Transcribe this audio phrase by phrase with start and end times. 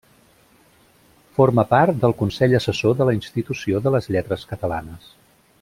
[1.35, 5.17] Forma part del Consell Assessor de la Institució de les Lletres Catalanes.